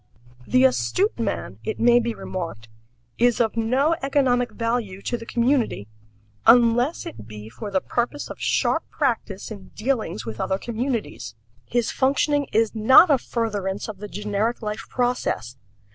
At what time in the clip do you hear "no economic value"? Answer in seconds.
3.55-4.99